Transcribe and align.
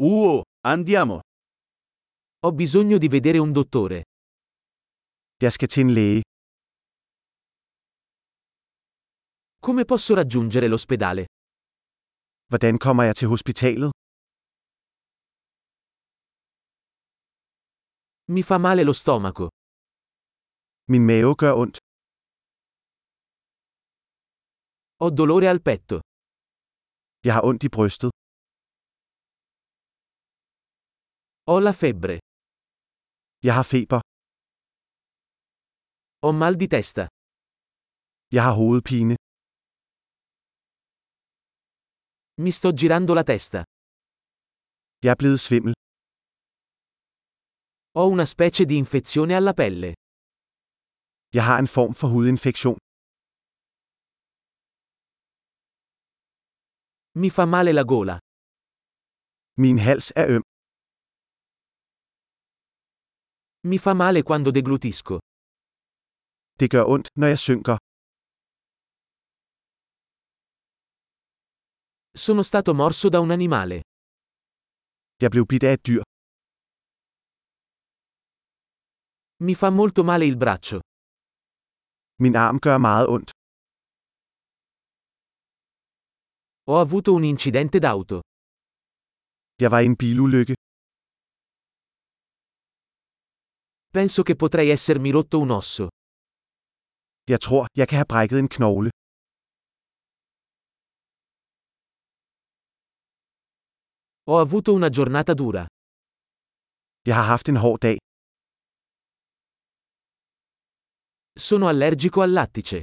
Uh, 0.00 0.40
andiamo. 0.60 1.20
Ho 2.46 2.52
bisogno 2.52 2.98
di 2.98 3.08
vedere 3.08 3.38
un 3.38 3.52
dottore. 3.52 4.02
Jeg 5.42 5.52
skal 5.52 5.68
til 5.68 5.80
en 5.84 5.90
læge. 5.90 6.22
Come 9.60 9.84
posso 9.84 10.14
raggiungere 10.14 10.68
l'ospedale? 10.68 11.24
Hvordan 12.50 12.78
kommer 12.78 13.02
jeg 13.08 13.16
til 13.16 13.28
hospitalet? 13.28 13.90
Mi 18.34 18.42
fa 18.48 18.56
male 18.58 18.82
lo 18.84 18.92
stomaco. 18.92 19.46
Min 20.92 21.02
mave 21.10 21.32
gør 21.42 21.52
ondt. 21.62 21.76
Ho 25.00 25.06
dolore 25.18 25.48
al 25.54 25.60
petto. 25.68 25.96
Jeg 27.26 27.32
har 27.34 27.42
ondt 27.48 27.62
i 27.64 27.68
brystet. 27.76 28.17
Ho 31.50 31.56
la 31.66 31.72
febbre. 31.82 32.16
Jeg 33.46 33.54
har 33.58 33.66
feber. 33.74 34.00
Ho 36.24 36.30
mal 36.42 36.54
di 36.62 36.66
testa. 36.76 37.04
Jeg 38.36 38.42
har 38.46 38.54
hovedpine. 38.60 39.14
Mi 42.44 42.50
sto 42.58 42.68
girando 42.80 43.12
la 43.18 43.24
testa. 43.32 43.60
Jeg 45.04 45.10
er 45.14 45.18
blevet 45.22 45.40
svimmel. 45.46 45.74
Ho 47.96 48.02
una 48.16 48.26
specie 48.34 48.64
di 48.70 48.76
infezione 48.84 49.32
alla 49.40 49.54
pelle. 49.62 49.90
Jeg 51.36 51.44
har 51.48 51.58
en 51.62 51.68
form 51.76 51.92
for 52.00 52.08
hudinfektion. 52.14 52.76
Mi 57.20 57.28
fa 57.36 57.44
male 57.54 57.72
la 57.78 57.84
gola. 57.92 58.16
Min 59.62 59.76
hals 59.86 60.06
er 60.20 60.26
øm. 60.36 60.47
Mi 63.66 63.78
fa 63.78 63.92
male 63.94 64.22
quando 64.22 64.50
deglutisco. 64.50 65.18
Det 66.60 66.70
gør 66.70 66.84
ondt, 66.94 67.08
når 67.20 67.26
jeg 67.26 67.38
synker. 67.38 67.76
Sono 72.24 72.42
stato 72.42 72.72
morso 72.74 73.08
da 73.08 73.18
un 73.26 73.30
animale. 73.30 73.76
Jeg 75.22 75.30
blev 75.30 75.44
bidt 75.50 75.64
af 75.68 75.72
et 75.76 75.82
dyr. 75.88 76.02
Mi 79.46 79.54
fa 79.60 79.68
molto 79.80 80.00
male 80.10 80.24
il 80.30 80.36
braccio. 80.44 80.78
Min 82.22 82.34
arm 82.44 82.56
gør 82.66 82.78
meget 82.88 83.06
ondt. 83.14 83.30
Ho 86.68 86.74
avuto 86.84 87.10
un 87.18 87.24
incidente 87.34 87.78
d'auto. 87.86 88.16
Jeg 89.62 89.70
var 89.70 89.80
i 89.80 89.86
en 89.90 89.96
bilulykke. 90.02 90.54
Penso 93.98 94.22
che 94.22 94.36
potrei 94.36 94.68
essermi 94.70 95.10
rotto 95.10 95.40
un 95.40 95.50
osso. 95.50 95.88
Jeg 97.30 97.40
tror, 97.40 97.66
jeg 97.78 97.86
kan 97.88 97.98
have 97.98 98.06
brækket 98.12 98.38
en 98.38 98.48
knogle. 98.48 98.90
Ho 104.28 104.34
avuto 104.46 104.70
una 104.78 104.88
giornata 104.96 105.34
dura. 105.34 105.66
Jeg 107.08 107.14
har 107.18 107.26
haft 107.32 107.48
en 107.48 107.56
hård 107.56 107.80
dag. 107.80 107.96
Sono 111.46 111.66
allergico 111.66 112.18
al 112.22 112.32
lattice. 112.38 112.82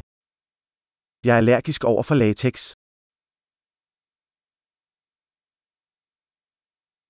Jeg 1.26 1.32
er 1.34 1.38
allergisk 1.38 1.84
over 1.84 2.04
for 2.04 2.16
latex. 2.16 2.56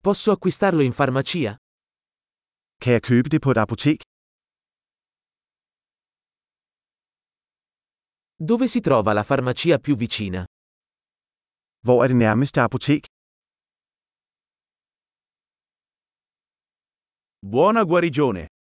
Posso 0.04 0.32
acquistarlo 0.32 0.82
in 0.82 0.94
farmacia? 0.94 1.58
Kan 2.86 2.94
jeg 2.94 3.04
købe 3.12 3.30
det 3.34 3.42
på 3.46 3.50
et 3.52 3.58
apotek? 3.66 4.00
Dove 8.50 8.68
si 8.74 8.80
trova 8.88 9.12
la 9.14 9.24
farmacia 9.30 9.78
più 9.86 9.96
vicina? 10.04 10.42
Hvor 11.86 12.04
er 12.04 12.08
det 12.08 12.18
nærmeste 12.26 12.62
apotek? 12.62 13.04
Buona 17.52 17.82
guarigione. 17.92 18.55